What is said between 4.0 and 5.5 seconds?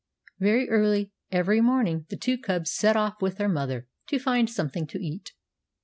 to find something to eat.